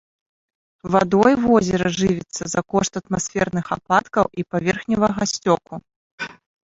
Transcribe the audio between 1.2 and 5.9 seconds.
возера жывіцца за кошт атмасферных ападкаў і паверхневага сцёку.